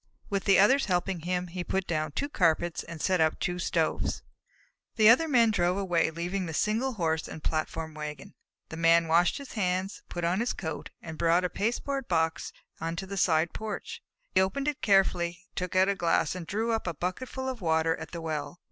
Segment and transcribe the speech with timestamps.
[0.31, 4.23] With the others helping him, he put down two carpets and set up two stoves.
[4.95, 8.33] The other Men drove away, leaving the single Horse and the platform wagon.
[8.69, 12.51] The Man washed his hands, put on his coat, and brought a pasteboard box
[12.81, 14.01] out onto the side porch.
[14.33, 17.95] He opened it carefully, took out a glass, and drew up a bucketful of water
[17.97, 18.59] at the well.